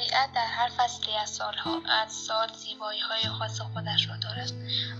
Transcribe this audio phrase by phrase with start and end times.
[0.00, 4.52] طبیعت در هر فصلی از سالها از سال زیبایی های خاص خودش را دارد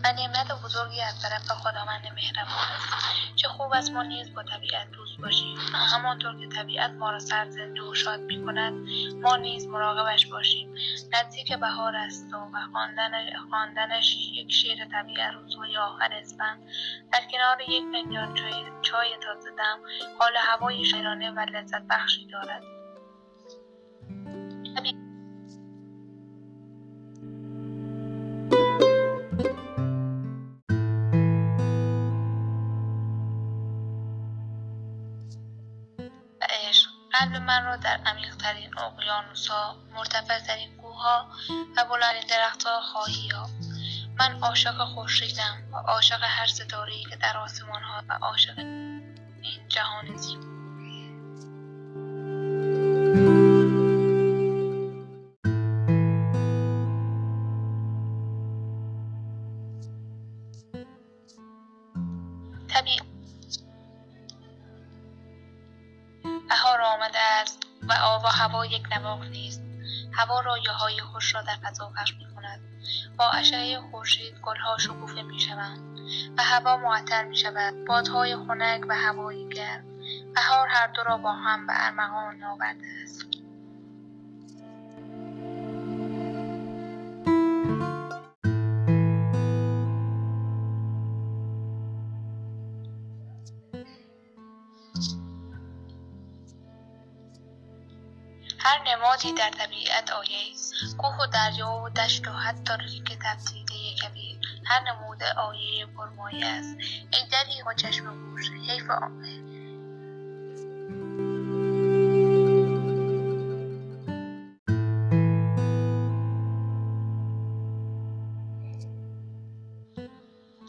[0.04, 3.37] و نعمت بزرگی از طرف خداوند مهربان است.
[3.37, 5.58] چه خوب است ما نیز با طبیعت دوست باشیم.
[5.72, 8.72] همانطور که طبیعت ما را سرزنده و شاد می کند
[9.22, 10.74] ما نیز مراقبش باشیم.
[11.12, 16.62] نزدیک بهار است و خواندن خواندنش یک شعر طبیعت روزهای آخر اسفند
[17.12, 19.78] در کنار یک فنجان چای, چای تازه دم
[20.19, 22.80] حال هوای شیرانه و لذت بخشی دارد.
[37.20, 41.27] قلب من را در عمیقترین اقیانوسها مرتفعترین کوهها
[41.77, 43.55] و بلندترین درختها خواهی یافت.
[44.19, 50.17] من عاشق خورشیدم و عاشق هر ستارهای که در آسمان ها و عاشق این جهان
[50.17, 50.50] زیبا
[62.70, 63.09] بهار
[66.91, 69.62] آمده است و آب و هوا یک نواخت نیست.
[70.12, 70.42] هوا
[70.78, 72.60] های خوش را در فضا پخش می کند
[73.19, 76.00] با اشعه خورشید گلها شکوفه می شوند
[76.38, 79.84] و هوا معطر می شود بادهای خنک و هوایی گرم.
[80.34, 83.27] بهار هر دو را با هم به ارمغان آورده است.
[98.62, 100.97] هر نمادی در طبیعت آیه است.
[100.98, 106.77] کوه و دریا و دشت و حتی ریگ تبدیده کبیر هر نموده آیه پرمایه است.
[107.12, 109.50] ای دری و چشم گوش حیف آمه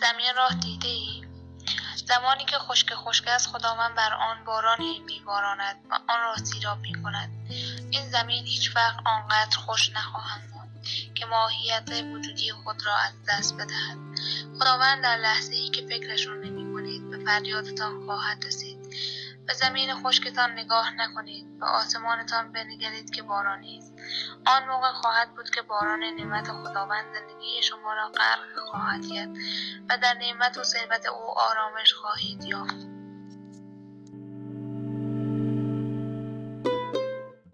[0.02, 1.21] زمین راه دیده ای
[2.12, 7.30] زمانی که خشک خشک است خداوند بر آن بارانی میباراند و آن را سیراب می‌کند.
[7.92, 10.86] این زمین هیچ وقت آنقدر خوش نخواهند ماند
[11.16, 13.98] که ماهیت وجودی خود را از دست بدهد.
[14.60, 18.71] خداوند در لحظه ای که فکرشون نمی کنید به فریادتان خواهد رسید.
[19.52, 21.60] به زمین خشکتان نگاه نکنید.
[21.60, 23.94] به آسمانتان بنگرید که بارانی است.
[24.46, 29.30] آن موقع خواهد بود که باران نعمت خداوند زندگی شما را غرق خواهد کرد
[29.90, 33.01] و در نعمت و ثروت او آرامش خواهید یافت.